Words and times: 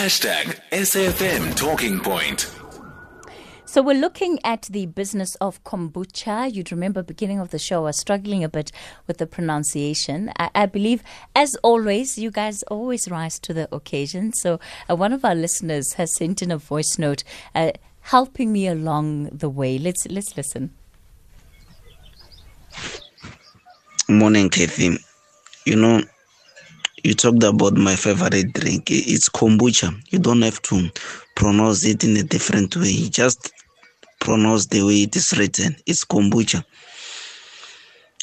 Hashtag 0.00 0.58
SFM 0.70 1.54
Talking 1.54 2.00
Point. 2.00 2.50
So 3.66 3.82
we're 3.82 4.00
looking 4.00 4.38
at 4.42 4.62
the 4.62 4.86
business 4.86 5.34
of 5.42 5.62
kombucha. 5.62 6.50
You'd 6.54 6.72
remember 6.72 7.02
beginning 7.02 7.38
of 7.38 7.50
the 7.50 7.58
show, 7.58 7.80
I 7.80 7.84
was 7.88 8.00
struggling 8.00 8.42
a 8.42 8.48
bit 8.48 8.72
with 9.06 9.18
the 9.18 9.26
pronunciation. 9.26 10.32
I, 10.38 10.48
I 10.54 10.64
believe, 10.64 11.02
as 11.36 11.54
always, 11.56 12.16
you 12.16 12.30
guys 12.30 12.62
always 12.70 13.10
rise 13.10 13.38
to 13.40 13.52
the 13.52 13.68
occasion. 13.74 14.32
So 14.32 14.58
uh, 14.88 14.96
one 14.96 15.12
of 15.12 15.22
our 15.22 15.34
listeners 15.34 15.92
has 15.92 16.16
sent 16.16 16.40
in 16.40 16.50
a 16.50 16.56
voice 16.56 16.96
note, 16.98 17.22
uh, 17.54 17.72
helping 18.00 18.54
me 18.54 18.68
along 18.68 19.24
the 19.24 19.50
way. 19.50 19.76
Let's 19.76 20.06
let's 20.06 20.34
listen. 20.34 20.72
Morning, 24.08 24.48
Kathy. 24.48 24.96
You 25.66 25.76
know, 25.76 26.02
you 27.02 27.14
talked 27.14 27.42
about 27.42 27.74
my 27.74 27.96
favorite 27.96 28.52
drink. 28.52 28.90
It's 28.90 29.28
kombucha. 29.28 29.94
You 30.10 30.18
don't 30.18 30.42
have 30.42 30.60
to 30.62 30.90
pronounce 31.34 31.84
it 31.84 32.04
in 32.04 32.16
a 32.16 32.22
different 32.22 32.76
way. 32.76 33.08
Just 33.08 33.52
pronounce 34.20 34.66
the 34.66 34.82
way 34.82 35.02
it 35.02 35.16
is 35.16 35.32
written. 35.38 35.76
It's 35.86 36.04
kombucha. 36.04 36.64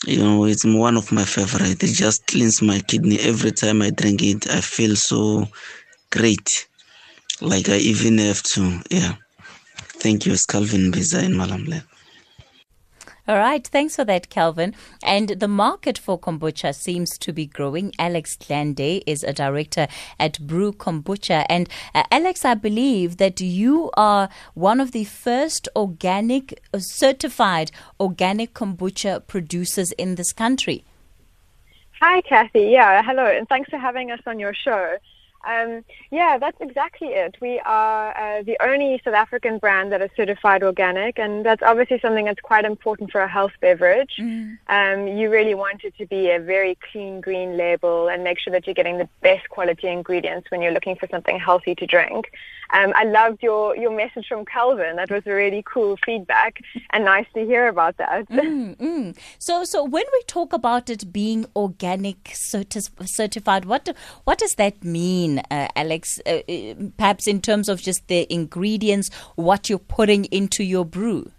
You 0.06 0.20
know, 0.20 0.46
it's 0.46 0.64
one 0.64 0.96
of 0.96 1.12
my 1.12 1.26
favorite. 1.26 1.82
It 1.84 1.94
just 1.94 2.28
cleans 2.28 2.62
my 2.62 2.80
kidney 2.82 3.20
every 3.20 3.52
time 3.52 3.82
I 3.82 3.90
drink 3.90 4.22
it. 4.22 4.48
I 4.50 4.62
feel 4.62 4.96
so 4.96 5.48
great. 6.12 6.68
Like 7.42 7.70
I 7.70 7.78
even 7.78 8.20
have 8.20 8.44
to, 8.44 8.82
yeah. 8.90 9.16
Thank 10.00 10.26
you, 10.26 10.34
it's 10.34 10.46
Calvin 10.46 10.92
Biza 10.92 11.24
in 11.24 11.34
Malamle. 11.34 11.82
All 13.28 13.38
right, 13.38 13.68
thanks 13.68 13.98
for 13.98 14.06
that, 14.06 14.30
Calvin. 14.30 14.74
And 15.04 15.28
the 15.28 15.50
market 15.50 15.98
for 15.98 16.18
kombucha 16.18 16.74
seems 16.74 17.18
to 17.18 17.34
be 17.34 17.46
growing. 17.46 17.92
Alex 18.00 18.38
Glenday 18.38 19.04
is 19.06 19.22
a 19.22 19.34
director 19.34 19.90
at 20.18 20.40
Brew 20.40 20.72
Kombucha. 20.72 21.46
And 21.50 21.68
uh, 21.94 22.04
Alex, 22.10 22.46
I 22.46 22.54
believe 22.54 23.18
that 23.18 23.42
you 23.42 23.92
are 23.98 24.30
one 24.54 24.80
of 24.80 24.94
the 24.94 25.04
first 25.04 25.68
organic, 25.76 26.62
uh, 26.74 26.80
certified 26.80 27.70
organic 28.00 28.54
kombucha 28.54 29.28
producers 29.28 29.92
in 29.94 30.16
this 30.16 30.32
country. 30.32 30.86
Hi, 32.00 32.22
Kathy. 32.22 32.70
Yeah, 32.72 33.02
hello, 33.04 33.26
and 33.26 33.50
thanks 33.50 33.70
for 33.70 33.78
having 33.78 34.10
us 34.10 34.22
on 34.26 34.40
your 34.40 34.54
show. 34.54 34.98
Um, 35.48 35.86
yeah, 36.12 36.38
that's 36.38 36.58
exactly 36.60 37.10
it. 37.10 37.38
We 37.42 37.60
are 37.66 38.10
uh, 38.18 38.44
the 38.44 38.58
only 38.62 39.02
South 39.04 39.14
African 39.14 39.58
brand 39.60 39.92
that 39.92 40.02
is 40.02 40.10
certified 40.16 40.62
organic, 40.62 41.18
and 41.18 41.46
that's 41.46 41.64
obviously 41.64 42.00
something 42.00 42.26
that's 42.26 42.42
quite 42.42 42.66
important 42.66 43.12
for 43.12 43.22
a 43.22 43.28
health 43.28 43.54
beverage. 43.62 44.16
Mm. 44.20 44.58
Um, 44.68 45.08
you 45.08 45.30
really 45.30 45.56
want 45.56 45.84
it 45.84 45.96
to 45.98 46.06
be 46.06 46.30
a 46.32 46.40
very 46.40 46.78
clean 46.92 47.22
green 47.22 47.56
label 47.56 48.10
and 48.10 48.24
make 48.24 48.40
sure 48.40 48.52
that 48.52 48.68
you're 48.68 48.74
getting 48.74 48.98
the 48.98 49.10
best 49.22 49.48
quality 49.50 49.88
ingredients 49.88 50.52
when 50.52 50.62
you're 50.62 50.74
looking 50.74 50.96
for 50.96 51.08
something 51.10 51.40
healthy 51.40 51.76
to 51.76 51.86
drink. 51.88 52.32
Um, 52.72 52.92
I 52.96 53.06
loved 53.06 53.42
your, 53.42 53.76
your 53.78 53.96
message 53.96 54.28
from 54.28 54.44
Calvin. 54.46 54.98
That 54.98 55.10
was 55.10 55.24
a 55.26 55.32
really 55.32 55.64
cool 55.66 55.98
feedback 56.06 56.60
and 56.92 57.06
nice 57.06 57.26
to 57.34 57.46
hear 57.46 57.68
about 57.68 57.98
that. 57.98 58.28
Mm, 58.30 58.76
mm. 58.76 59.18
So, 59.40 59.64
so 59.64 59.84
when 59.84 60.04
we 60.12 60.22
talk 60.28 60.52
about 60.52 60.90
it 60.90 61.14
being 61.14 61.46
organic 61.56 62.26
certi- 62.26 63.08
certified, 63.08 63.66
what 63.66 63.86
do, 63.86 63.94
what 64.26 64.38
does 64.38 64.56
that 64.56 64.84
mean, 64.84 65.37
uh, 65.52 65.68
Alex? 65.76 66.20
Uh, 66.26 66.40
uh, 66.50 66.74
perhaps 66.98 67.28
in 67.28 67.42
terms 67.42 67.70
of 67.70 67.82
just 67.82 68.08
the 68.08 68.32
ingredients, 68.34 69.10
what 69.36 69.70
you're 69.70 69.80
putting 69.80 70.26
into 70.26 70.64
your 70.64 70.86
brew. 70.86 71.32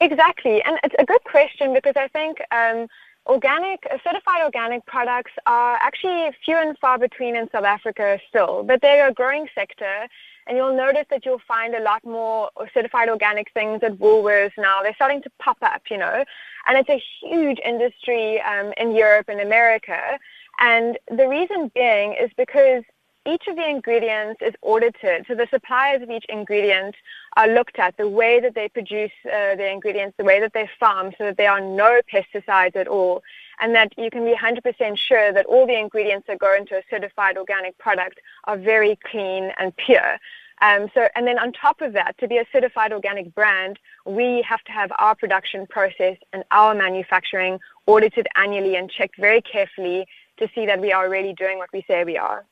Exactly, 0.00 0.62
and 0.62 0.78
it's 0.82 0.94
a 0.98 1.04
good 1.04 1.24
question 1.24 1.74
because 1.74 1.94
I 1.96 2.08
think. 2.08 2.38
Um, 2.50 2.86
organic, 3.26 3.82
certified 4.04 4.42
organic 4.42 4.84
products 4.84 5.32
are 5.46 5.76
actually 5.80 6.30
few 6.44 6.58
and 6.58 6.76
far 6.78 6.98
between 6.98 7.34
in 7.34 7.48
South 7.50 7.64
Africa 7.64 8.20
still, 8.28 8.62
but 8.64 8.82
they're 8.82 9.08
a 9.08 9.14
growing 9.14 9.46
sector 9.54 10.06
and 10.46 10.56
you'll 10.56 10.76
notice 10.76 11.06
that 11.10 11.24
you'll 11.24 11.40
find 11.46 11.74
a 11.74 11.82
lot 11.82 12.04
more 12.04 12.50
certified 12.72 13.08
organic 13.08 13.50
things 13.52 13.82
at 13.82 13.98
Woolworths 13.98 14.52
now. 14.58 14.82
They're 14.82 14.94
starting 14.94 15.22
to 15.22 15.30
pop 15.38 15.58
up, 15.62 15.82
you 15.90 15.96
know, 15.96 16.24
and 16.66 16.78
it's 16.78 16.88
a 16.88 17.02
huge 17.22 17.58
industry 17.64 18.40
um, 18.42 18.72
in 18.76 18.94
Europe 18.94 19.28
and 19.28 19.40
America. 19.40 20.18
And 20.60 20.98
the 21.08 21.28
reason 21.28 21.70
being 21.74 22.14
is 22.14 22.30
because 22.36 22.84
each 23.26 23.46
of 23.48 23.56
the 23.56 23.68
ingredients 23.68 24.40
is 24.42 24.54
audited. 24.60 25.24
So 25.26 25.34
the 25.34 25.46
suppliers 25.50 26.02
of 26.02 26.10
each 26.10 26.26
ingredient 26.28 26.94
are 27.36 27.48
looked 27.48 27.78
at, 27.78 27.96
the 27.96 28.08
way 28.08 28.38
that 28.40 28.54
they 28.54 28.68
produce 28.68 29.12
uh, 29.26 29.56
the 29.56 29.70
ingredients, 29.70 30.16
the 30.18 30.24
way 30.24 30.40
that 30.40 30.52
they 30.52 30.68
farm, 30.78 31.12
so 31.16 31.24
that 31.24 31.36
there 31.36 31.50
are 31.50 31.60
no 31.60 32.00
pesticides 32.12 32.76
at 32.76 32.86
all, 32.86 33.22
and 33.60 33.74
that 33.74 33.92
you 33.96 34.10
can 34.10 34.24
be 34.24 34.34
100% 34.34 34.98
sure 34.98 35.32
that 35.32 35.46
all 35.46 35.66
the 35.66 35.78
ingredients 35.78 36.26
that 36.26 36.38
go 36.38 36.54
into 36.54 36.76
a 36.76 36.82
certified 36.90 37.38
organic 37.38 37.76
product 37.78 38.20
are 38.44 38.58
very 38.58 38.98
clean 39.10 39.52
and 39.58 39.74
pure. 39.76 40.18
Um, 40.60 40.88
so, 40.94 41.08
and 41.16 41.26
then 41.26 41.38
on 41.38 41.52
top 41.52 41.80
of 41.80 41.94
that, 41.94 42.16
to 42.18 42.28
be 42.28 42.38
a 42.38 42.46
certified 42.52 42.92
organic 42.92 43.34
brand, 43.34 43.78
we 44.06 44.44
have 44.48 44.62
to 44.64 44.72
have 44.72 44.92
our 44.98 45.14
production 45.14 45.66
process 45.66 46.16
and 46.32 46.44
our 46.50 46.74
manufacturing 46.74 47.58
audited 47.86 48.28
annually 48.36 48.76
and 48.76 48.90
checked 48.90 49.16
very 49.18 49.42
carefully 49.42 50.06
to 50.36 50.48
see 50.54 50.66
that 50.66 50.80
we 50.80 50.92
are 50.92 51.10
really 51.10 51.32
doing 51.32 51.58
what 51.58 51.70
we 51.72 51.84
say 51.88 52.04
we 52.04 52.16
are. 52.16 52.44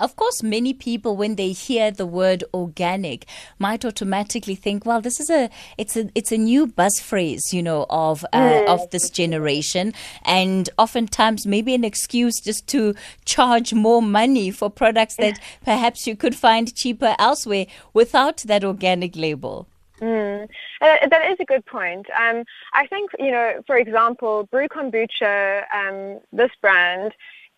Of 0.00 0.16
course, 0.16 0.42
many 0.42 0.72
people, 0.72 1.16
when 1.16 1.36
they 1.36 1.52
hear 1.52 1.90
the 1.90 2.06
word 2.06 2.42
organic, 2.54 3.26
might 3.58 3.84
automatically 3.84 4.54
think, 4.54 4.86
"Well, 4.86 5.00
this 5.00 5.20
is 5.20 5.30
a 5.30 5.50
it's 5.76 5.96
a 5.96 6.10
it's 6.14 6.32
a 6.32 6.38
new 6.38 6.66
buzz 6.66 6.98
phrase, 7.00 7.52
you 7.52 7.62
know, 7.62 7.86
of 7.90 8.24
uh, 8.32 8.38
mm. 8.38 8.66
of 8.66 8.90
this 8.90 9.10
generation," 9.10 9.92
and 10.24 10.70
oftentimes 10.78 11.46
maybe 11.46 11.74
an 11.74 11.84
excuse 11.84 12.40
just 12.40 12.66
to 12.68 12.94
charge 13.24 13.74
more 13.74 14.00
money 14.02 14.50
for 14.50 14.70
products 14.70 15.16
that 15.16 15.38
perhaps 15.64 16.06
you 16.06 16.16
could 16.16 16.34
find 16.34 16.74
cheaper 16.74 17.14
elsewhere 17.18 17.66
without 17.92 18.38
that 18.38 18.64
organic 18.64 19.14
label. 19.16 19.66
Mm. 20.00 20.48
Uh, 20.80 21.08
that 21.10 21.30
is 21.30 21.36
a 21.40 21.44
good 21.44 21.64
point. 21.66 22.06
Um, 22.18 22.44
I 22.72 22.86
think, 22.86 23.10
you 23.18 23.30
know, 23.30 23.62
for 23.66 23.76
example, 23.76 24.48
Brew 24.50 24.66
Kombucha, 24.66 25.64
um, 25.74 26.20
this 26.32 26.50
brand, 26.62 27.12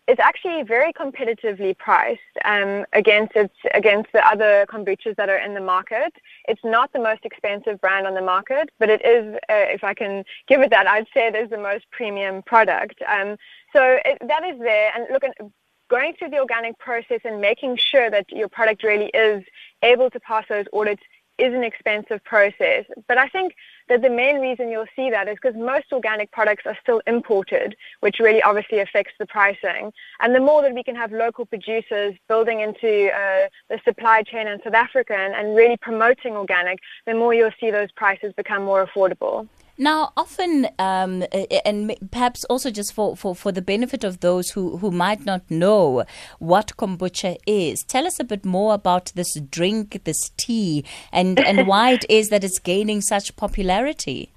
it's 0.07 0.19
actually 0.19 0.63
very 0.63 0.91
competitively 0.91 1.77
priced 1.77 2.19
um, 2.43 2.85
against 2.91 3.35
its, 3.35 3.53
against 3.73 4.11
the 4.11 4.25
other 4.27 4.65
kombuchas 4.67 5.15
that 5.15 5.29
are 5.29 5.37
in 5.37 5.53
the 5.53 5.61
market. 5.61 6.13
It's 6.47 6.63
not 6.63 6.91
the 6.91 6.99
most 6.99 7.21
expensive 7.23 7.79
brand 7.79 8.05
on 8.05 8.13
the 8.13 8.21
market, 8.21 8.69
but 8.79 8.89
it 8.89 9.01
is, 9.05 9.35
uh, 9.49 9.67
if 9.71 9.83
I 9.83 9.93
can 9.93 10.25
give 10.47 10.61
it 10.61 10.71
that, 10.71 10.87
I'd 10.87 11.07
say 11.13 11.27
it 11.27 11.35
is 11.35 11.49
the 11.49 11.57
most 11.57 11.85
premium 11.91 12.41
product. 12.43 13.01
Um, 13.07 13.37
so 13.71 13.97
it, 14.03 14.17
that 14.27 14.43
is 14.43 14.59
there. 14.59 14.91
And 14.93 15.07
look, 15.11 15.23
going 15.89 16.13
through 16.17 16.31
the 16.31 16.39
organic 16.39 16.77
process 16.79 17.21
and 17.23 17.39
making 17.39 17.77
sure 17.77 18.09
that 18.09 18.25
your 18.29 18.49
product 18.49 18.83
really 18.83 19.09
is 19.13 19.43
able 19.83 20.09
to 20.09 20.19
pass 20.19 20.43
those 20.49 20.65
audits 20.73 21.03
is 21.37 21.53
an 21.53 21.63
expensive 21.63 22.23
process. 22.23 22.85
But 23.07 23.17
I 23.17 23.27
think 23.29 23.53
that 23.89 24.01
the 24.01 24.09
main 24.09 24.39
reason 24.39 24.69
you'll 24.69 24.85
see 24.95 25.09
that 25.09 25.27
is 25.27 25.37
because 25.41 25.55
most 25.59 25.91
organic 25.91 26.31
products 26.31 26.63
are 26.65 26.77
still 26.81 27.01
imported, 27.07 27.75
which 27.99 28.19
really 28.19 28.41
obviously 28.41 28.79
affects 28.79 29.13
the 29.19 29.25
pricing. 29.25 29.91
And 30.19 30.33
the 30.33 30.39
more 30.39 30.61
that 30.61 30.73
we 30.73 30.83
can 30.83 30.95
have 30.95 31.11
local 31.11 31.45
producers 31.45 32.15
building 32.27 32.61
into 32.61 33.09
uh, 33.11 33.47
the 33.69 33.79
supply 33.83 34.23
chain 34.23 34.47
in 34.47 34.61
South 34.63 34.73
Africa 34.73 35.15
and, 35.15 35.33
and 35.33 35.55
really 35.55 35.77
promoting 35.77 36.33
organic, 36.33 36.79
the 37.05 37.13
more 37.13 37.33
you'll 37.33 37.51
see 37.59 37.71
those 37.71 37.91
prices 37.91 38.33
become 38.35 38.63
more 38.63 38.85
affordable. 38.85 39.47
Now, 39.77 40.13
often, 40.15 40.67
um, 40.77 41.23
and 41.65 41.95
perhaps 42.11 42.43
also 42.45 42.69
just 42.69 42.93
for, 42.93 43.17
for, 43.17 43.35
for 43.35 43.51
the 43.51 43.61
benefit 43.61 44.03
of 44.03 44.19
those 44.19 44.51
who, 44.51 44.77
who 44.77 44.91
might 44.91 45.25
not 45.25 45.49
know 45.49 46.03
what 46.37 46.77
kombucha 46.77 47.37
is, 47.47 47.83
tell 47.83 48.05
us 48.05 48.19
a 48.19 48.23
bit 48.23 48.45
more 48.45 48.75
about 48.75 49.11
this 49.15 49.33
drink, 49.49 50.03
this 50.03 50.31
tea, 50.37 50.85
and, 51.11 51.39
and 51.39 51.67
why 51.67 51.91
it 51.93 52.05
is 52.07 52.29
that 52.29 52.43
it's 52.43 52.59
gaining 52.59 53.01
such 53.01 53.35
popularity. 53.35 54.32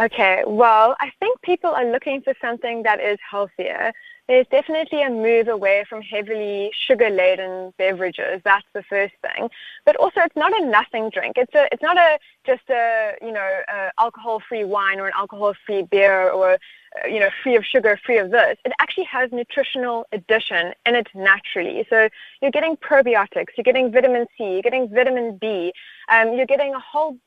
Okay, 0.00 0.42
well, 0.46 0.96
I 0.98 1.12
think 1.20 1.40
people 1.42 1.70
are 1.70 1.84
looking 1.84 2.20
for 2.22 2.34
something 2.40 2.82
that 2.82 3.00
is 3.00 3.18
healthier 3.30 3.92
there's 4.26 4.46
definitely 4.50 5.02
a 5.02 5.10
move 5.10 5.48
away 5.48 5.84
from 5.88 6.00
heavily 6.00 6.70
sugar-laden 6.86 7.74
beverages. 7.76 8.40
That's 8.42 8.66
the 8.72 8.82
first 8.84 9.14
thing. 9.20 9.50
But 9.84 9.96
also, 9.96 10.20
it's 10.20 10.36
not 10.36 10.58
a 10.58 10.64
nothing 10.64 11.10
drink. 11.10 11.34
It's 11.36 11.54
a, 11.54 11.68
it's 11.70 11.82
not 11.82 11.98
a 11.98 12.18
just 12.46 12.62
a 12.70 13.14
you 13.20 13.32
know 13.32 13.60
alcohol-free 13.98 14.64
wine 14.64 14.98
or 14.98 15.06
an 15.06 15.12
alcohol-free 15.16 15.82
beer 15.90 16.30
or 16.30 16.52
uh, 16.52 17.06
you 17.06 17.20
know 17.20 17.28
free 17.42 17.56
of 17.56 17.64
sugar, 17.66 17.98
free 18.04 18.18
of 18.18 18.30
this. 18.30 18.56
It 18.64 18.72
actually 18.80 19.04
has 19.04 19.30
nutritional 19.30 20.06
addition 20.12 20.72
in 20.86 20.94
it 20.94 21.08
naturally. 21.14 21.86
So 21.90 22.08
you're 22.40 22.50
getting 22.50 22.76
probiotics, 22.76 23.48
you're 23.58 23.64
getting 23.64 23.92
vitamin 23.92 24.26
C, 24.38 24.44
you're 24.44 24.62
getting 24.62 24.88
vitamin 24.88 25.36
B, 25.36 25.72
um, 26.08 26.32
you're 26.32 26.46
getting 26.46 26.74
a 26.74 26.80
whole 26.80 27.18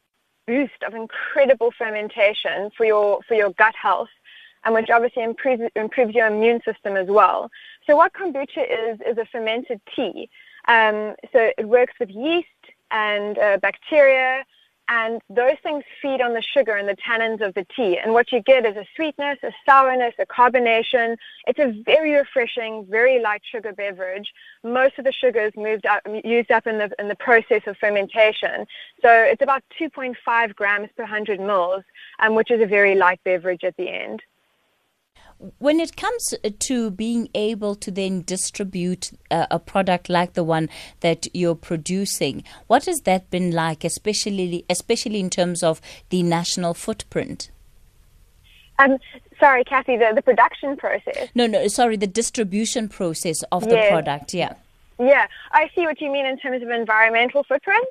boost 0.48 0.82
of 0.86 0.94
incredible 0.94 1.72
fermentation 1.78 2.72
for 2.76 2.86
your 2.86 3.22
for 3.28 3.36
your 3.36 3.52
gut 3.52 3.76
health 3.76 4.10
and 4.64 4.74
which 4.74 4.90
obviously 4.90 5.24
improves, 5.24 5.62
improves 5.76 6.14
your 6.14 6.28
immune 6.28 6.62
system 6.66 6.98
as 6.98 7.08
well. 7.08 7.50
So 7.86 7.96
what 7.96 8.14
kombucha 8.14 8.66
is, 8.70 9.00
is 9.06 9.18
a 9.18 9.26
fermented 9.26 9.80
tea. 9.96 10.30
Um, 10.68 11.16
so 11.32 11.52
it 11.58 11.68
works 11.68 11.94
with 12.00 12.10
yeast 12.10 12.48
and 12.92 13.38
uh, 13.38 13.58
bacteria 13.62 14.44
and 14.90 15.22
those 15.30 15.58
things 15.64 15.84
feed 16.02 16.22
on 16.22 16.34
the 16.34 16.42
sugar 16.42 16.76
and 16.76 16.88
the 16.88 16.96
tannins 16.96 17.46
of 17.46 17.54
the 17.54 17.66
tea. 17.76 17.98
And 17.98 18.14
what 18.14 18.32
you 18.32 18.42
get 18.42 18.66
is 18.66 18.76
a 18.76 18.86
sweetness, 18.96 19.40
a 19.44 19.52
sourness, 19.68 20.14
a 20.20 20.26
carbonation. 20.26 21.18
It's 21.46 21.60
a 21.60 21.84
very 21.84 22.14
refreshing, 22.14 22.86
very 22.90 23.22
light 23.22 23.42
sugar 23.52 23.74
beverage. 23.74 24.32
Most 24.64 24.98
of 24.98 25.06
the 25.06 25.12
sugar 25.12 25.42
is 25.42 25.54
moved 25.56 25.86
up, 25.86 26.02
used 26.24 26.52
up 26.52 26.68
in 26.68 26.78
the 26.78 26.92
in 27.00 27.08
the 27.08 27.16
process 27.16 27.62
of 27.68 27.78
fermentation. 27.78 28.66
So 29.02 29.10
it's 29.12 29.42
about 29.42 29.64
2.5 29.80 30.56
grams 30.56 30.90
per 30.96 31.04
100 31.04 31.40
mils, 31.40 31.84
um, 32.20 32.36
which 32.36 32.52
is 32.52 32.62
a 32.62 32.66
very 32.66 32.96
light 32.96 33.20
beverage 33.24 33.64
at 33.64 33.76
the 33.78 33.90
end 33.90 34.22
when 35.60 35.80
it 35.80 35.96
comes 35.96 36.34
to 36.60 36.92
being 36.92 37.30
able 37.36 37.76
to 37.76 37.92
then 37.92 38.24
distribute 38.24 39.12
uh, 39.30 39.46
a 39.52 39.60
product 39.60 40.10
like 40.10 40.34
the 40.34 40.44
one 40.44 40.70
that 41.02 41.28
you're 41.34 41.56
producing, 41.56 42.44
what 42.68 42.86
has 42.86 43.02
that 43.02 43.30
been 43.30 43.52
like, 43.52 43.84
especially 43.84 44.66
especially 44.70 45.20
in 45.20 45.30
terms 45.30 45.62
of 45.62 45.80
the 46.10 46.24
national 46.24 46.74
footprint? 46.74 47.52
Um, 48.80 48.98
sorry, 49.40 49.64
Kathy, 49.64 49.98
the, 49.98 50.12
the 50.16 50.22
production 50.22 50.76
process. 50.78 51.30
No, 51.36 51.48
no, 51.48 51.68
sorry, 51.68 51.98
the 51.98 52.08
distribution 52.08 52.90
process 52.90 53.44
of 53.52 53.64
yes. 53.64 53.72
the 53.72 53.90
product. 53.90 54.34
Yeah. 54.34 54.54
Yeah, 55.00 55.28
I 55.52 55.70
see 55.76 55.86
what 55.86 56.02
you 56.02 56.12
mean 56.12 56.26
in 56.26 56.40
terms 56.40 56.64
of 56.64 56.70
environmental 56.70 57.44
footprint. 57.44 57.88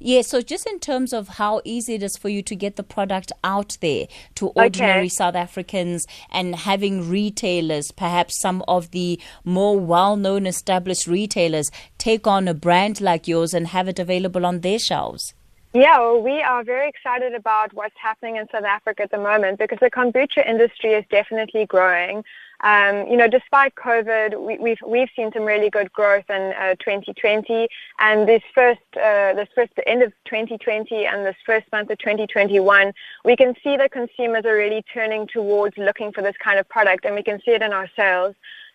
Yeah, 0.00 0.22
so 0.22 0.40
just 0.40 0.66
in 0.68 0.78
terms 0.78 1.12
of 1.12 1.26
how 1.26 1.60
easy 1.64 1.94
it 1.94 2.04
is 2.04 2.16
for 2.16 2.28
you 2.28 2.40
to 2.42 2.54
get 2.54 2.76
the 2.76 2.84
product 2.84 3.32
out 3.42 3.76
there 3.80 4.06
to 4.36 4.48
ordinary 4.48 5.00
okay. 5.00 5.08
South 5.08 5.34
Africans 5.34 6.06
and 6.30 6.54
having 6.54 7.08
retailers, 7.08 7.90
perhaps 7.90 8.40
some 8.40 8.62
of 8.68 8.92
the 8.92 9.18
more 9.44 9.78
well 9.78 10.14
known 10.14 10.46
established 10.46 11.08
retailers, 11.08 11.72
take 11.98 12.28
on 12.28 12.46
a 12.46 12.54
brand 12.54 13.00
like 13.00 13.26
yours 13.26 13.52
and 13.52 13.68
have 13.68 13.88
it 13.88 13.98
available 13.98 14.46
on 14.46 14.60
their 14.60 14.78
shelves. 14.78 15.34
Yeah, 15.74 15.98
well, 15.98 16.22
we 16.22 16.40
are 16.42 16.62
very 16.62 16.88
excited 16.88 17.34
about 17.34 17.74
what's 17.74 17.94
happening 18.00 18.36
in 18.36 18.46
South 18.50 18.64
Africa 18.64 19.02
at 19.02 19.10
the 19.10 19.18
moment 19.18 19.58
because 19.58 19.78
the 19.80 19.90
kombucha 19.90 20.48
industry 20.48 20.92
is 20.92 21.04
definitely 21.10 21.66
growing. 21.66 22.24
Um, 22.60 23.06
you 23.06 23.16
know, 23.16 23.28
despite 23.28 23.74
COVID, 23.76 24.40
we, 24.40 24.52
have 24.54 24.60
we've, 24.60 24.78
we've 24.84 25.08
seen 25.14 25.30
some 25.32 25.44
really 25.44 25.70
good 25.70 25.92
growth 25.92 26.28
in 26.28 26.52
uh, 26.58 26.74
2020, 26.80 27.68
and 28.00 28.28
this 28.28 28.42
first 28.52 28.80
uh, 28.96 29.34
this 29.34 29.48
first 29.54 29.74
the 29.76 29.88
end 29.88 30.02
of 30.02 30.12
2020 30.24 31.06
and 31.06 31.24
this 31.24 31.36
first 31.46 31.70
month 31.70 31.90
of 31.90 31.98
2021, 31.98 32.92
we 33.24 33.36
can 33.36 33.54
see 33.62 33.76
that 33.76 33.92
consumers 33.92 34.44
are 34.44 34.56
really 34.56 34.84
turning 34.92 35.28
towards 35.28 35.78
looking 35.78 36.10
for 36.10 36.22
this 36.22 36.36
kind 36.42 36.58
of 36.58 36.68
product, 36.68 37.04
and 37.04 37.14
we 37.14 37.22
can 37.22 37.40
see 37.44 37.52
it 37.52 37.62
in 37.62 37.72
our 37.72 37.88
sales. 37.94 38.34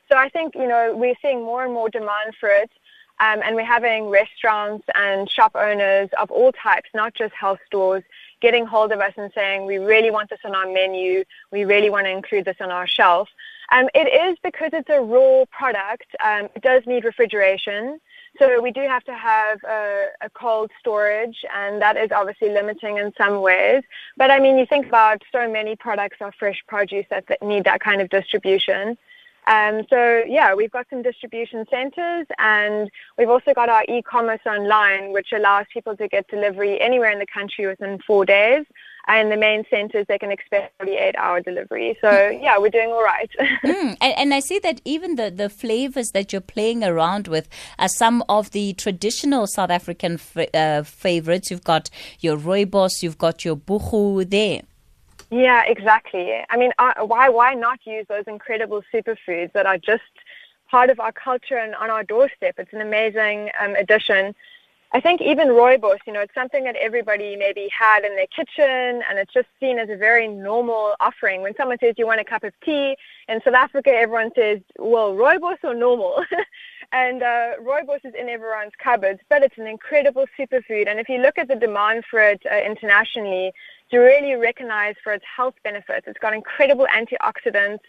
So 0.10 0.18
I 0.18 0.30
think 0.30 0.56
you 0.56 0.68
know 0.68 0.96
we're 0.96 1.16
seeing 1.22 1.44
more 1.44 1.66
and 1.66 1.74
more 1.74 1.90
demand 1.90 2.36
for 2.40 2.50
it. 2.50 2.72
Um, 3.20 3.42
and 3.46 3.56
we're 3.56 3.64
having 3.64 4.10
restaurants 4.10 4.86
and 4.96 5.30
shop 5.30 5.52
owners 5.56 6.10
of 6.20 6.32
all 6.32 6.52
types, 6.52 6.90
not 6.96 7.14
just 7.14 7.32
health 7.34 7.60
stores, 7.68 8.04
getting 8.42 8.66
hold 8.66 8.92
of 8.92 9.00
us 9.00 9.14
and 9.18 9.32
saying, 9.36 9.66
we 9.66 9.78
really 9.78 10.10
want 10.10 10.32
this 10.32 10.40
on 10.44 10.56
our 10.56 10.66
menu, 10.66 11.24
we 11.52 11.64
really 11.64 11.92
want 11.92 12.06
to 12.08 12.10
include 12.10 12.44
this 12.44 12.58
on 12.60 12.72
our 12.72 12.88
shelf. 12.88 13.30
Um, 13.74 13.90
it 13.96 14.08
is 14.08 14.38
because 14.44 14.70
it's 14.72 14.90
a 14.90 15.02
raw 15.02 15.46
product. 15.50 16.06
Um, 16.24 16.48
it 16.56 16.62
does 16.62 16.84
need 16.86 17.04
refrigeration. 17.06 18.00
So 18.38 18.62
we 18.62 18.72
do 18.72 18.82
have 18.82 19.04
to 19.06 19.16
have 19.16 19.64
a, 19.64 20.06
a, 20.22 20.30
cold 20.30 20.70
storage, 20.80 21.38
and 21.56 21.82
that 21.82 21.98
is 21.98 22.12
obviously 22.12 22.50
limiting 22.50 22.98
in 22.98 23.12
some 23.18 23.42
ways. 23.42 23.84
But 24.16 24.30
I 24.30 24.40
mean, 24.40 24.60
you 24.60 24.68
think 24.68 24.86
about 24.86 25.24
so 25.32 25.52
many 25.52 25.76
products 25.76 26.18
are 26.22 26.32
fresh 26.38 26.64
produce 26.68 27.06
that, 27.10 27.26
that 27.28 27.42
need 27.42 27.64
that 27.64 27.80
kind 27.80 28.00
of 28.00 28.10
distribution. 28.10 28.96
Um, 29.48 29.86
so 29.90 30.24
yeah, 30.28 30.54
we've 30.54 30.72
got 30.72 30.88
some 30.90 31.02
distribution 31.02 31.66
centers 31.70 32.28
and 32.40 32.90
we've 33.18 33.30
also 33.30 33.54
got 33.54 33.70
our 33.70 33.84
e-commerce 33.90 34.40
online, 34.46 35.12
which 35.12 35.34
allows 35.34 35.66
people 35.74 35.98
to 35.98 36.08
get 36.08 36.28
delivery 36.30 36.80
anywhere 36.80 37.12
in 37.12 37.20
the 37.20 37.26
country 37.26 37.68
within 37.68 38.00
four 38.08 38.26
days. 38.26 38.66
And 39.06 39.32
the 39.32 39.38
main 39.38 39.66
centers, 39.70 40.06
they 40.08 40.18
can 40.18 40.32
expect 40.32 40.74
48 40.80 41.16
hour 41.18 41.42
delivery. 41.42 41.98
So 42.00 42.30
yeah, 42.30 42.58
we're 42.58 42.70
doing 42.70 42.90
all 42.90 43.04
right. 43.04 43.30
mm, 43.40 43.98
and, 44.00 44.14
and, 44.18 44.34
I 44.34 44.40
see 44.40 44.60
that 44.60 44.80
even 44.86 45.16
the, 45.16 45.30
the 45.30 45.50
flavors 45.50 46.12
that 46.12 46.32
you're 46.32 46.42
playing 46.42 46.84
around 46.84 47.28
with 47.28 47.50
are 47.78 47.90
some 47.90 48.24
of 48.30 48.52
the 48.52 48.74
traditional 48.74 49.46
South 49.48 49.70
African 49.70 50.14
f- 50.14 50.48
uh, 50.54 50.84
favorites. 50.84 51.52
You've 51.52 51.66
got 51.66 51.90
your 52.22 52.38
rooibos, 52.38 53.04
you've 53.04 53.18
got 53.18 53.44
your 53.44 53.58
buchu 53.58 54.30
there. 54.30 54.62
Yeah, 55.34 55.64
exactly. 55.66 56.32
I 56.50 56.58
mean, 56.58 56.72
uh, 56.78 56.94
why 57.06 57.28
why 57.30 57.56
not 57.56 57.80
use 57.86 58.06
those 58.08 58.26
incredible 58.28 58.84
superfoods 58.94 59.52
that 59.54 59.66
are 59.66 59.80
just 59.80 60.04
part 60.70 60.92
of 60.92 61.00
our 61.00 61.12
culture 61.12 61.58
and 61.58 61.74
on 61.76 61.90
our 61.90 62.04
doorstep? 62.04 62.56
It's 62.58 62.72
an 62.72 62.82
amazing 62.82 63.50
um, 63.60 63.76
addition. 63.76 64.36
I 64.96 65.02
think 65.02 65.22
even 65.22 65.48
rooibos, 65.48 65.98
you 66.06 66.14
know, 66.14 66.20
it's 66.20 66.36
something 66.36 66.64
that 66.66 66.76
everybody 66.76 67.36
maybe 67.36 67.68
had 67.68 68.06
in 68.06 68.16
their 68.16 68.28
kitchen, 68.28 69.02
and 69.10 69.18
it's 69.18 69.34
just 69.34 69.48
seen 69.60 69.80
as 69.80 69.90
a 69.90 69.98
very 69.98 70.28
normal 70.28 70.94
offering. 71.00 71.42
When 71.42 71.56
someone 71.56 71.80
says 71.80 71.96
you 71.98 72.06
want 72.06 72.22
a 72.22 72.24
cup 72.24 72.44
of 72.44 72.54
tea 72.64 72.96
in 73.28 73.42
South 73.44 73.56
Africa, 73.56 73.90
everyone 73.90 74.30
says, 74.36 74.60
"Well, 74.78 75.16
rooibos 75.16 75.58
or 75.64 75.74
normal?" 75.74 76.24
and 76.92 77.24
uh, 77.24 77.54
rooibos 77.60 78.06
is 78.06 78.14
in 78.14 78.30
everyone's 78.30 78.74
cupboards, 78.78 79.20
but 79.30 79.42
it's 79.42 79.58
an 79.58 79.66
incredible 79.66 80.26
superfood. 80.40 80.88
And 80.88 81.00
if 81.00 81.10
you 81.10 81.18
look 81.18 81.40
at 81.40 81.48
the 81.48 81.56
demand 81.56 82.04
for 82.10 82.20
it 82.20 82.44
uh, 82.50 82.56
internationally, 82.58 83.48
it's 83.48 83.94
really 83.94 84.36
recognized 84.36 85.00
for 85.04 85.12
its 85.12 85.26
health 85.36 85.56
benefits. 85.64 86.06
It's 86.08 86.20
got 86.20 86.36
incredible 86.36 86.86
antioxidants. 86.96 87.80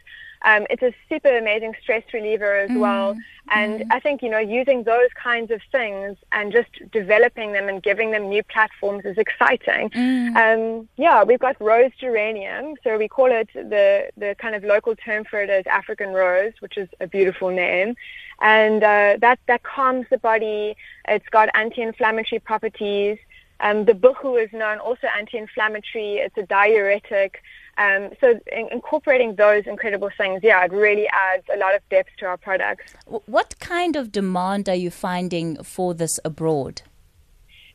Um, 0.44 0.66
it's 0.68 0.82
a 0.82 0.92
super 1.08 1.36
amazing 1.36 1.74
stress 1.82 2.04
reliever 2.12 2.54
as 2.56 2.70
mm. 2.70 2.78
well. 2.78 3.16
And 3.50 3.80
mm. 3.80 3.86
I 3.90 3.98
think, 3.98 4.22
you 4.22 4.28
know, 4.28 4.38
using 4.38 4.84
those 4.84 5.08
kinds 5.20 5.50
of 5.50 5.60
things 5.72 6.16
and 6.32 6.52
just 6.52 6.68
developing 6.92 7.52
them 7.52 7.68
and 7.68 7.82
giving 7.82 8.10
them 8.10 8.28
new 8.28 8.42
platforms 8.42 9.04
is 9.06 9.16
exciting. 9.16 9.90
Mm. 9.90 10.36
Um, 10.36 10.88
yeah, 10.96 11.24
we've 11.24 11.38
got 11.38 11.58
rose 11.60 11.92
geranium. 11.98 12.76
So 12.84 12.98
we 12.98 13.08
call 13.08 13.30
it 13.32 13.48
the, 13.54 14.10
the 14.16 14.36
kind 14.38 14.54
of 14.54 14.64
local 14.64 14.94
term 14.96 15.24
for 15.24 15.42
it 15.42 15.50
is 15.50 15.66
African 15.66 16.12
rose, 16.12 16.52
which 16.60 16.76
is 16.76 16.88
a 17.00 17.06
beautiful 17.06 17.50
name. 17.50 17.96
And 18.40 18.82
uh, 18.82 19.16
that, 19.20 19.38
that 19.46 19.62
calms 19.62 20.06
the 20.10 20.18
body. 20.18 20.76
It's 21.08 21.28
got 21.30 21.48
anti-inflammatory 21.54 22.40
properties. 22.40 23.18
Um, 23.60 23.84
the 23.86 23.92
buchu 23.92 24.42
is 24.44 24.52
known 24.52 24.78
also 24.78 25.06
anti-inflammatory. 25.06 26.16
It's 26.16 26.36
a 26.36 26.42
diuretic. 26.42 27.40
Um, 27.76 28.10
so 28.20 28.38
in, 28.52 28.68
incorporating 28.70 29.34
those 29.36 29.66
incredible 29.66 30.10
things, 30.16 30.40
yeah, 30.42 30.64
it 30.64 30.72
really 30.72 31.08
adds 31.08 31.44
a 31.52 31.58
lot 31.58 31.74
of 31.74 31.86
depth 31.88 32.10
to 32.18 32.26
our 32.26 32.36
products. 32.36 32.94
What 33.06 33.58
kind 33.58 33.96
of 33.96 34.12
demand 34.12 34.68
are 34.68 34.74
you 34.74 34.90
finding 34.90 35.62
for 35.62 35.94
this 35.94 36.20
abroad? 36.24 36.82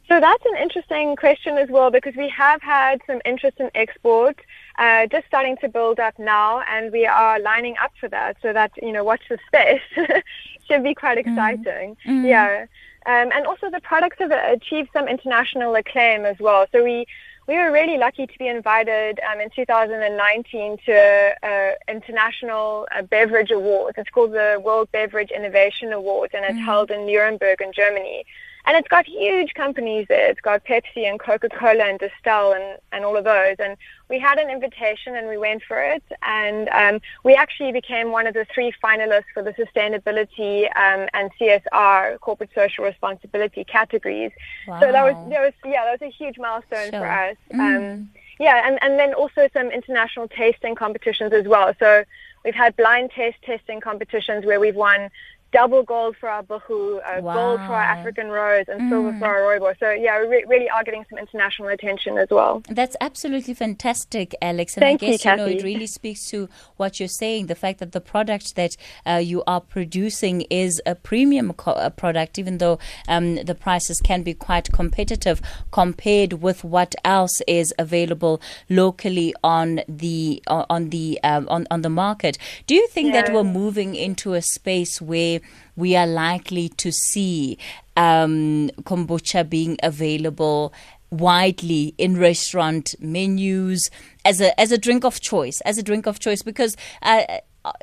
So 0.10 0.20
that's 0.20 0.44
an 0.44 0.58
interesting 0.60 1.16
question 1.16 1.60
as 1.60 1.70
well 1.70 1.92
because 1.92 2.16
we 2.16 2.28
have 2.30 2.64
had 2.64 3.00
some 3.06 3.22
interest 3.26 3.60
in 3.60 3.70
export, 3.76 4.40
uh, 4.80 5.06
just 5.06 5.28
starting 5.28 5.56
to 5.58 5.70
build 5.70 6.00
up 6.00 6.18
now, 6.18 6.62
and 6.62 6.92
we 6.92 7.06
are 7.06 7.40
lining 7.40 7.76
up 7.82 7.92
for 8.00 8.10
that. 8.10 8.38
So 8.42 8.52
that 8.52 8.72
you 8.82 8.92
know, 8.92 9.04
watch 9.04 9.22
the 9.30 9.38
space 9.46 9.82
should 10.68 10.84
be 10.84 10.96
quite 10.96 11.20
mm-hmm. 11.20 11.30
exciting. 11.30 11.98
Mm. 12.08 12.28
Yeah. 12.28 12.66
Um, 13.06 13.32
and 13.34 13.46
also 13.46 13.70
the 13.70 13.82
products 13.82 14.18
have 14.20 14.32
achieved 14.32 14.90
some 14.94 15.08
international 15.08 15.76
acclaim 15.76 16.26
as 16.26 16.38
well. 16.40 16.66
So 16.72 16.84
we 16.84 17.06
we 17.50 17.58
were 17.58 17.72
really 17.72 17.98
lucky 17.98 18.28
to 18.28 18.38
be 18.38 18.48
invited 18.48 19.20
um, 19.28 19.40
in 19.42 19.50
2019 19.50 20.78
to 20.86 21.36
uh, 21.42 21.72
international 21.92 22.88
uh, 22.96 23.02
beverage 23.02 23.50
awards. 23.50 23.98
It's 23.98 24.12
called 24.12 24.34
the 24.34 24.62
World 24.64 24.92
Beverage 24.92 25.32
Innovation 25.32 25.92
Awards, 25.92 26.36
and 26.36 26.46
it's 26.46 26.54
mm-hmm. 26.54 26.64
held 26.64 26.92
in 26.92 27.08
Nuremberg 27.08 27.60
in 27.62 27.74
Germany. 27.74 28.24
And 28.70 28.78
it's 28.78 28.88
got 28.88 29.08
huge 29.08 29.56
companies 29.56 30.06
there. 30.10 30.30
It's 30.30 30.42
got 30.42 30.64
Pepsi 30.64 31.10
and 31.10 31.20
Coca-Cola 31.20 31.86
and 31.86 32.00
Distell 32.00 32.56
and, 32.56 32.80
and 32.92 33.04
all 33.04 33.18
of 33.18 33.24
those. 33.24 33.56
And 33.58 33.76
we 34.12 34.20
had 34.20 34.38
an 34.38 34.52
invitation 34.52 35.16
and 35.16 35.28
we 35.28 35.40
went 35.40 35.64
for 35.68 35.82
it. 35.82 36.04
And 36.22 36.70
um, 36.70 37.02
we 37.24 37.34
actually 37.34 37.72
became 37.72 38.12
one 38.12 38.28
of 38.28 38.36
the 38.36 38.46
three 38.54 38.72
finalists 38.84 39.24
for 39.34 39.42
the 39.42 39.54
sustainability 39.54 40.66
um, 40.78 41.10
and 41.16 41.32
CSR, 41.42 42.20
corporate 42.20 42.52
social 42.54 42.86
responsibility 42.86 43.64
categories. 43.64 44.32
Wow. 44.68 44.82
So 44.82 44.92
that 44.92 45.04
was, 45.04 45.30
that 45.32 45.42
was, 45.42 45.54
yeah, 45.66 45.86
that 45.86 46.00
was 46.00 46.08
a 46.08 46.12
huge 46.12 46.38
milestone 46.38 46.92
sure. 46.92 47.00
for 47.00 47.10
us. 47.10 47.38
Mm. 47.52 47.60
Um, 47.60 48.10
yeah, 48.40 48.68
and, 48.68 48.78
and 48.84 49.00
then 49.00 49.16
also 49.16 49.50
some 49.52 49.72
international 49.72 50.28
tasting 50.28 50.76
competitions 50.76 51.34
as 51.34 51.48
well. 51.48 51.74
So 51.80 52.04
we've 52.46 52.54
had 52.54 52.78
blind 52.78 53.10
taste 53.16 53.42
testing 53.42 53.82
competitions 53.82 54.46
where 54.46 54.60
we've 54.60 54.76
won 54.76 55.10
double 55.52 55.84
gold 55.84 56.16
for 56.18 56.30
our 56.30 56.44
buchu, 56.44 57.00
uh, 57.00 57.22
wow. 57.22 57.34
gold 57.34 57.60
for 57.62 57.74
our 57.74 57.82
African 57.82 58.30
rose, 58.30 58.66
and 58.68 58.82
mm. 58.82 58.90
silver 58.90 59.18
for 59.18 59.26
our 59.26 59.60
rooibos. 59.60 59.80
So 59.80 59.92
yeah, 59.92 60.22
we 60.22 60.28
re- 60.28 60.46
really 60.48 60.70
are 60.70 60.84
getting 60.84 61.06
some 61.10 61.20
international 61.20 61.70
attention 61.70 62.18
as 62.18 62.30
well. 62.30 62.62
That's 62.70 62.96
absolutely 63.02 63.54
fantastic, 63.54 64.36
Alex. 64.42 64.76
And 64.76 64.82
Thank 64.82 65.04
I 65.04 65.08
guess 65.08 65.26
you, 65.26 65.32
you 65.32 65.38
know 65.38 65.46
it 65.46 65.64
really 65.64 65.88
speaks 65.88 66.30
to 66.30 66.50
what 66.78 67.00
you're 67.00 67.08
saying. 67.08 67.48
The 67.48 67.56
fact 67.56 67.80
that 67.80 67.92
the 67.92 68.02
product 68.02 68.56
that 68.56 68.76
uh, 69.06 69.16
you 69.16 69.44
are 69.48 69.62
producing 69.62 70.42
is 70.50 70.82
a 70.86 70.96
premium 70.96 71.54
co- 71.54 71.72
uh, 71.72 71.90
product, 71.90 72.38
even 72.38 72.60
though 72.60 72.80
um, 73.08 73.36
the 73.36 73.56
prices 73.56 74.02
can 74.02 74.24
be 74.24 74.34
quite 74.34 74.72
competitive 74.72 75.42
compared 75.72 76.34
with 76.34 76.64
what 76.64 76.96
else 77.04 77.42
is 77.48 77.74
available 77.80 78.42
locally 78.70 79.34
on 79.44 79.82
the 79.88 80.42
on 80.48 80.90
the 80.90 81.20
um, 81.24 81.48
on 81.50 81.66
on 81.72 81.82
the 81.82 81.90
market. 81.90 82.38
Do 82.68 82.76
you 82.76 82.88
think 82.88 83.14
yeah. 83.14 83.22
that 83.22 83.34
we're 83.34 83.44
moving 83.44 83.96
into 83.96 84.34
a 84.34 84.42
space 84.42 85.02
where 85.02 85.39
we 85.76 85.96
are 85.96 86.08
likely 86.08 86.70
to 86.70 86.92
see 86.92 87.58
um, 87.98 88.70
kombucha 88.84 89.48
being 89.50 89.78
available 89.84 90.74
widely 91.12 91.96
in 91.98 92.18
restaurant 92.18 92.94
menus 93.00 93.90
as 94.26 94.40
a 94.42 94.60
as 94.60 94.72
a 94.72 94.78
drink 94.78 95.04
of 95.04 95.20
choice, 95.20 95.62
as 95.62 95.78
a 95.78 95.84
drink 95.84 96.08
of 96.08 96.20
choice, 96.20 96.42
because. 96.42 96.76
Uh, 97.02 97.24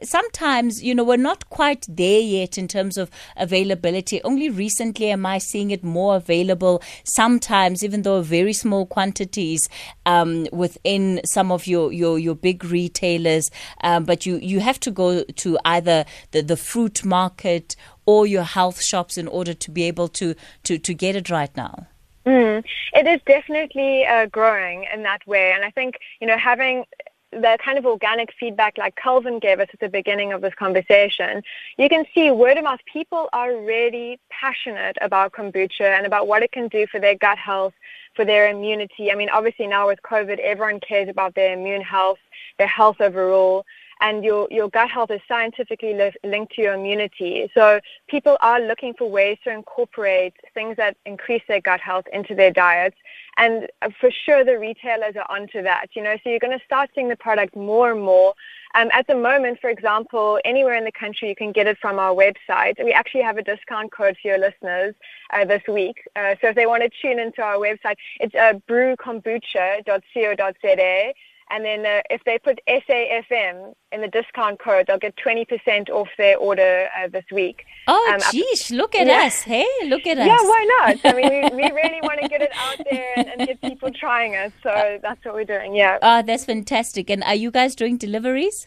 sometimes 0.02 0.83
you 0.83 0.95
know 0.95 1.05
we're 1.05 1.16
not 1.16 1.49
quite 1.50 1.87
there 1.88 2.21
yet 2.21 2.59
in 2.59 2.69
terms 2.69 2.97
of 2.97 3.11
availability. 3.37 4.23
Only 4.23 4.50
recently 4.50 5.11
am 5.11 5.26
i 5.26 5.38
seeing 5.38 5.71
it 5.71 5.85
more 5.85 6.16
available 6.16 6.83
sometimes 7.05 7.85
even 7.85 8.02
though 8.02 8.23
very 8.23 8.52
small 8.52 8.87
quantities 8.87 9.69
um, 10.05 10.47
within 10.52 11.21
some 11.25 11.52
of 11.52 11.66
your 11.66 11.93
your, 11.93 12.19
your 12.19 12.35
big 12.35 12.64
retailers. 12.64 13.50
Um, 13.83 14.05
but 14.05 14.26
you 14.26 14.37
you 14.37 14.61
have 14.61 14.81
to 14.81 14.90
go 14.90 15.25
to 15.25 15.59
either 15.64 16.05
the, 16.31 16.43
the 16.43 16.57
fruit 16.57 17.05
market 17.05 17.76
or 18.07 18.26
your 18.26 18.45
health 18.45 18.81
shops 18.83 19.19
in 19.19 19.28
order 19.28 19.55
to 19.55 19.71
be 19.71 19.85
able 19.85 20.09
to 20.09 20.35
to, 20.64 20.78
to 20.78 20.95
get 20.95 21.16
it 21.16 21.31
right 21.31 21.55
now. 21.57 21.87
Mm, 22.26 22.64
it 22.93 23.07
is 23.07 23.21
definitely 23.25 24.05
uh, 24.05 24.26
growing 24.26 24.85
in 24.93 25.05
that 25.05 25.25
way, 25.28 25.52
and 25.52 25.64
I 25.64 25.71
think 25.71 25.95
you 26.21 26.26
know 26.26 26.37
having 26.37 26.85
the 27.33 27.59
kind 27.64 27.78
of 27.78 27.87
organic 27.87 28.33
feedback 28.38 28.78
like 28.78 28.97
Calvin 28.97 29.38
gave 29.38 29.61
us 29.61 29.68
at 29.73 29.80
the 29.80 29.88
beginning 29.88 30.33
of 30.33 30.40
this 30.40 30.54
conversation, 30.54 31.42
you 31.76 31.88
can 31.88 32.04
see 32.14 32.30
word 32.30 32.56
of 32.56 32.64
mouth. 32.64 32.80
People 32.90 33.28
are 33.33 33.56
really 33.56 34.18
passionate 34.30 34.97
about 35.00 35.33
kombucha 35.33 35.97
and 35.97 36.06
about 36.06 36.26
what 36.28 36.42
it 36.42 36.52
can 36.52 36.68
do 36.68 36.87
for 36.87 37.00
their 37.00 37.14
gut 37.14 37.38
health, 37.38 37.75
for 38.14 38.25
their 38.25 38.49
immunity. 38.49 39.11
I 39.11 39.14
mean, 39.14 39.28
obviously 39.28 39.66
now 39.66 39.88
with 39.88 40.00
COVID, 40.02 40.38
everyone 40.38 40.80
cares 40.80 41.09
about 41.09 41.35
their 41.35 41.52
immune 41.52 41.83
health, 41.83 42.18
their 42.59 42.68
health 42.68 43.00
overall 43.00 43.64
and 44.00 44.25
your, 44.25 44.47
your 44.50 44.68
gut 44.68 44.90
health 44.90 45.11
is 45.11 45.21
scientifically 45.26 45.95
li- 45.95 46.12
linked 46.25 46.54
to 46.54 46.62
your 46.62 46.75
immunity. 46.75 47.50
So 47.54 47.80
people 48.09 48.37
are 48.40 48.61
looking 48.61 48.95
for 48.95 49.09
ways 49.09 49.38
to 49.45 49.50
incorporate 49.50 50.35
things 50.54 50.76
that 50.76 50.97
increase 51.06 51.42
their 51.49 51.61
gut 51.61 51.80
health 51.80 52.04
into 52.12 52.35
their 52.35 52.50
diets. 52.50 52.97
And 53.38 53.69
for 54.00 54.11
sure, 54.11 54.45
the 54.45 54.59
retailers 54.59 55.14
are 55.16 55.26
onto 55.28 55.62
that. 55.62 55.88
You 55.95 56.02
know, 56.02 56.16
so 56.23 56.31
you're 56.31 56.38
going 56.38 56.59
to 56.59 56.64
start 56.64 56.90
seeing 56.95 57.09
the 57.09 57.16
product 57.16 57.55
more 57.55 57.93
and 57.93 58.02
more. 58.02 58.35
Um, 58.75 58.88
at 58.93 59.07
the 59.07 59.14
moment, 59.14 59.61
for 59.61 59.71
example, 59.71 60.40
anywhere 60.45 60.75
in 60.75 60.85
the 60.85 60.93
country, 60.93 61.28
you 61.28 61.37
can 61.37 61.52
get 61.52 61.66
it 61.66 61.78
from 61.78 61.99
our 61.99 62.14
website. 62.14 62.83
We 62.83 62.93
actually 62.93 63.23
have 63.23 63.38
a 63.38 63.43
discount 63.43 63.93
code 63.93 64.16
for 64.21 64.28
your 64.28 64.38
listeners 64.38 64.95
uh, 65.33 65.45
this 65.45 65.62
week. 65.69 65.97
Uh, 66.14 66.35
so 66.40 66.49
if 66.49 66.57
they 66.57 66.66
want 66.66 66.83
to 66.83 66.90
tune 67.00 67.19
into 67.19 67.43
our 67.43 67.57
website, 67.57 67.97
it's 68.21 68.35
uh, 68.35 68.55
brewkombucha.co.za. 68.69 71.14
And 71.49 71.65
then 71.65 71.87
uh, 71.87 72.03
if 72.11 72.25
they 72.25 72.38
put 72.38 72.61
SAFM 72.69 73.75
in 73.93 74.00
the 74.00 74.09
discount 74.09 74.59
code, 74.59 74.87
they'll 74.88 74.99
get 74.99 75.15
20% 75.17 75.88
off 75.91 76.09
their 76.19 76.37
order 76.37 76.88
uh, 76.99 77.07
this 77.09 77.25
week. 77.31 77.65
Oh, 77.87 78.12
um, 78.12 78.21
geez, 78.33 78.73
look 78.73 78.97
at 78.97 79.07
yeah. 79.07 79.26
us. 79.26 79.43
Hey, 79.43 79.67
look 79.85 80.07
at 80.07 80.19
us. 80.19 80.26
Yeah, 80.26 80.43
why 80.43 80.67
not? 80.81 80.97
I 81.05 81.12
mean, 81.12 81.31
we, 81.31 81.62
we 81.62 81.71
really 81.83 82.00
want 82.03 82.21
to 82.21 82.29
get 82.29 82.43
it 82.43 82.50
out 82.57 82.85
there 82.91 83.12
and, 83.17 83.29
and, 83.29 83.47
get 83.47 83.61
people 83.61 83.93
trying 83.93 84.35
it. 84.35 84.53
So 84.62 84.99
that's 85.00 85.25
what 85.25 85.35
we're 85.35 85.45
doing, 85.45 85.76
yeah. 85.76 85.99
Oh, 86.03 86.23
that's 86.23 86.45
fantastic. 86.45 87.11
And 87.11 87.23
are 87.23 87.37
you 87.37 87.53
guys 87.53 87.76
doing 87.76 87.97
deliveries? 87.97 88.67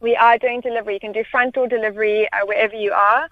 We 0.00 0.16
are 0.16 0.38
doing 0.38 0.60
delivery. 0.60 0.94
You 0.94 1.00
can 1.00 1.12
do 1.12 1.22
front 1.30 1.54
door 1.54 1.68
delivery 1.68 2.28
uh, 2.32 2.46
wherever 2.46 2.74
you 2.74 2.92
are. 2.92 3.28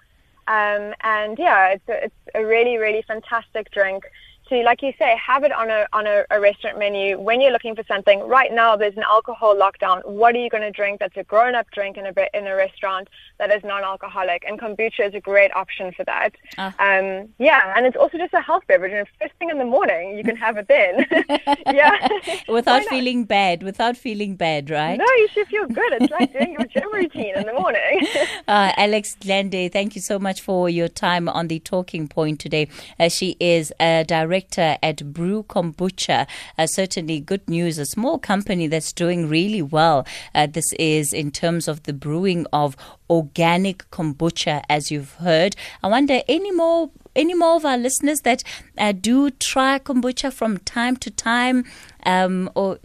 Um, 0.47 0.93
and 1.01 1.37
yeah, 1.37 1.71
it's 1.71 1.89
a, 1.89 2.05
it's 2.05 2.15
a 2.35 2.45
really, 2.45 2.77
really 2.77 3.03
fantastic 3.05 3.69
drink 3.71 4.05
to, 4.49 4.61
like 4.63 4.81
you 4.81 4.93
say, 4.97 5.15
have 5.17 5.43
it 5.43 5.51
on 5.51 5.69
a 5.69 5.87
on 5.93 6.07
a, 6.07 6.23
a, 6.31 6.39
restaurant 6.39 6.79
menu 6.79 7.19
when 7.19 7.41
you're 7.41 7.51
looking 7.51 7.75
for 7.75 7.83
something. 7.87 8.19
Right 8.21 8.51
now, 8.53 8.75
there's 8.75 8.97
an 8.97 9.03
alcohol 9.03 9.55
lockdown. 9.55 10.05
What 10.05 10.35
are 10.35 10.39
you 10.39 10.49
going 10.49 10.63
to 10.63 10.71
drink 10.71 10.99
that's 10.99 11.17
a 11.17 11.23
grown-up 11.23 11.67
drink 11.71 11.97
in 11.97 12.05
a 12.05 12.13
in 12.33 12.47
a 12.47 12.55
restaurant 12.55 13.09
that 13.39 13.51
is 13.51 13.63
non-alcoholic? 13.63 14.43
And 14.47 14.59
kombucha 14.59 15.07
is 15.07 15.13
a 15.13 15.19
great 15.19 15.53
option 15.55 15.91
for 15.91 16.03
that. 16.05 16.31
Uh. 16.57 16.71
Um, 16.79 17.29
yeah, 17.37 17.73
and 17.75 17.85
it's 17.85 17.97
also 17.97 18.17
just 18.17 18.33
a 18.33 18.41
health 18.41 18.63
beverage. 18.67 18.93
And 18.93 19.07
first 19.19 19.33
thing 19.39 19.49
in 19.49 19.57
the 19.57 19.65
morning, 19.65 20.17
you 20.17 20.23
can 20.23 20.35
have 20.35 20.57
it 20.57 20.67
then. 20.67 21.05
yeah, 21.73 22.07
without 22.47 22.83
feeling 22.85 23.25
bad. 23.25 23.63
Without 23.63 23.97
feeling 23.97 24.35
bad, 24.35 24.69
right? 24.69 24.97
No, 24.97 25.05
you 25.05 25.27
should 25.33 25.47
feel 25.47 25.67
good. 25.67 25.93
It's 25.93 26.11
like 26.11 26.31
doing 26.33 26.53
your 26.53 26.65
gym 26.65 26.93
routine 26.93 27.35
in 27.35 27.45
the 27.45 27.53
morning. 27.53 28.07
uh, 28.47 28.71
Alex 28.77 29.17
Glenday, 29.19 29.69
thank 29.69 29.95
you 29.95 30.01
so 30.01 30.19
much 30.19 30.41
for 30.41 30.69
your 30.69 30.87
time 30.87 31.27
on 31.27 31.47
the 31.47 31.59
talking 31.59 32.07
point 32.07 32.39
today. 32.39 32.67
Uh, 32.99 33.09
she 33.09 33.35
is 33.39 33.73
a 33.79 34.03
director 34.07 34.36
director 34.37 34.77
at 34.83 35.13
Brew 35.13 35.43
Kombucha. 35.43 36.27
Uh, 36.57 36.67
certainly 36.67 37.19
good 37.19 37.47
news. 37.49 37.77
A 37.79 37.85
small 37.85 38.19
company 38.19 38.67
that's 38.67 38.93
doing 38.93 39.27
really 39.27 39.61
well. 39.61 40.05
Uh, 40.35 40.45
this 40.47 40.71
is 40.73 41.11
in 41.13 41.31
terms 41.31 41.67
of 41.67 41.83
the 41.83 41.93
brewing 41.93 42.45
of 42.53 42.77
organic 43.09 43.89
kombucha, 43.89 44.63
as 44.69 44.91
you've 44.91 45.13
heard. 45.15 45.55
I 45.81 45.87
wonder 45.87 46.21
any 46.27 46.51
more 46.51 46.91
any 47.15 47.33
more 47.33 47.55
of 47.55 47.65
our 47.65 47.79
listeners 47.79 48.19
that 48.21 48.43
uh, 48.77 48.91
do 48.91 49.31
try 49.31 49.79
kombucha 49.79 50.31
from 50.31 50.59
time 50.59 50.95
to 50.97 51.09
time, 51.09 51.65
um, 52.05 52.47
or 52.53 52.77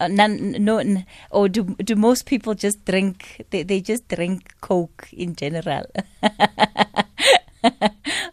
none, 0.00 0.56
no, 0.64 0.82
or 1.30 1.48
do 1.48 1.62
do 1.76 1.94
most 1.94 2.26
people 2.26 2.54
just 2.54 2.84
drink? 2.84 3.44
They, 3.50 3.62
they 3.62 3.80
just 3.80 4.08
drink 4.08 4.54
Coke 4.60 5.08
in 5.12 5.36
general. 5.36 5.86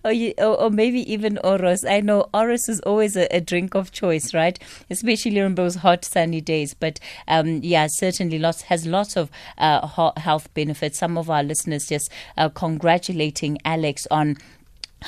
or, 0.06 0.12
you, 0.12 0.34
or, 0.38 0.62
or, 0.62 0.70
maybe 0.70 1.12
even 1.12 1.40
Oros. 1.40 1.84
I 1.84 2.00
know 2.00 2.30
Oros 2.34 2.70
is 2.70 2.80
always 2.82 3.18
a, 3.18 3.28
a, 3.36 3.42
drink 3.42 3.74
of 3.74 3.92
choice, 3.92 4.34
right? 4.34 4.58
Especially 4.90 5.42
on 5.42 5.56
those 5.56 5.76
hot, 5.76 6.06
sunny 6.06 6.42
days. 6.42 6.76
But 6.76 7.00
um, 7.28 7.62
yeah, 7.64 7.88
certainly 7.90 8.38
lots 8.38 8.62
has 8.64 8.86
lots 8.86 9.18
of 9.18 9.32
uh, 9.58 10.12
health 10.18 10.54
benefits. 10.54 11.00
Some 11.00 11.18
of 11.18 11.30
our 11.30 11.44
listeners 11.44 11.88
just 11.88 12.12
uh, 12.38 12.50
congratulating 12.50 13.58
Alex 13.66 14.08
on 14.12 14.38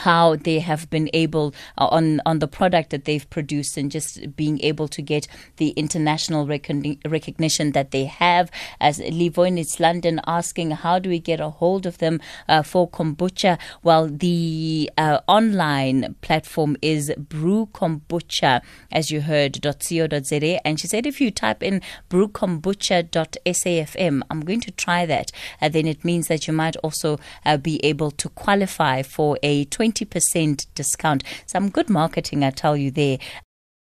how 0.03 0.35
they 0.35 0.59
have 0.59 0.89
been 0.89 1.09
able 1.13 1.53
uh, 1.77 1.87
on 1.87 2.21
on 2.25 2.39
the 2.39 2.47
product 2.47 2.89
that 2.91 3.05
they've 3.05 3.29
produced 3.29 3.77
and 3.77 3.91
just 3.91 4.35
being 4.35 4.59
able 4.61 4.87
to 4.87 5.01
get 5.01 5.27
the 5.57 5.69
international 5.71 6.45
recognition 6.45 7.71
that 7.71 7.91
they 7.91 8.05
have. 8.05 8.51
As 8.79 8.99
Livoin, 8.99 9.59
it's 9.59 9.79
London 9.79 10.21
asking, 10.27 10.71
how 10.71 10.99
do 10.99 11.09
we 11.09 11.19
get 11.19 11.39
a 11.39 11.49
hold 11.49 11.85
of 11.85 11.97
them 11.97 12.19
uh, 12.47 12.61
for 12.61 12.89
kombucha? 12.89 13.57
Well, 13.83 14.07
the 14.07 14.89
uh, 14.97 15.19
online 15.27 16.15
platform 16.21 16.77
is 16.81 17.11
Brew 17.17 17.67
Kombucha, 17.73 18.61
as 18.91 19.11
you 19.11 19.21
heard, 19.21 19.59
.co.za. 19.61 20.67
And 20.67 20.79
she 20.79 20.87
said, 20.87 21.07
if 21.07 21.19
you 21.19 21.31
type 21.31 21.63
in 21.63 21.81
brewkombucha.safm, 22.09 24.21
I'm 24.29 24.41
going 24.41 24.61
to 24.61 24.71
try 24.71 25.05
that. 25.05 25.31
Uh, 25.61 25.69
then 25.69 25.87
it 25.87 26.05
means 26.05 26.27
that 26.27 26.47
you 26.47 26.53
might 26.53 26.75
also 26.77 27.19
uh, 27.45 27.57
be 27.57 27.83
able 27.83 28.11
to 28.11 28.29
qualify 28.29 29.01
for 29.01 29.37
a 29.41 29.65
20 29.65 29.86
20% 29.91 30.67
discount. 30.75 31.23
Some 31.45 31.69
good 31.69 31.89
marketing, 31.89 32.43
I 32.43 32.51
tell 32.51 32.75
you 32.77 32.91
there. 32.91 33.17